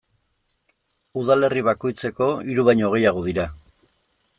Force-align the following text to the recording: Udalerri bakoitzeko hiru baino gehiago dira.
Udalerri 1.23 1.63
bakoitzeko 1.69 2.33
hiru 2.49 2.69
baino 2.71 2.91
gehiago 2.97 3.27
dira. 3.31 3.51